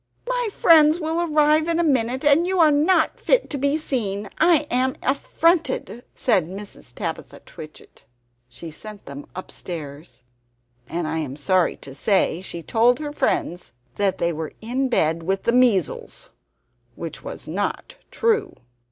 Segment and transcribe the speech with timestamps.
[0.27, 4.29] "My friends will arrive in a minute, and you are not fit to be seen;
[4.39, 6.91] I am affronted," said Mrs.
[6.95, 8.05] Tabitha Twitchit.
[8.49, 10.23] She sent them upstairs;
[10.89, 15.21] and I am sorry to say she told her friends that they were in bed
[15.21, 16.31] with the measles
[16.95, 18.55] which was not true.